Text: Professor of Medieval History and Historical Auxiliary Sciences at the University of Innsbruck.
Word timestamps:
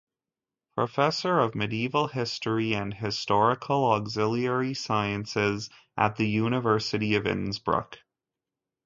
Professor 0.73 1.37
of 1.37 1.53
Medieval 1.53 2.07
History 2.07 2.73
and 2.73 2.91
Historical 2.91 3.85
Auxiliary 3.91 4.73
Sciences 4.73 5.69
at 5.95 6.15
the 6.15 6.27
University 6.27 7.13
of 7.13 7.27
Innsbruck. 7.27 7.99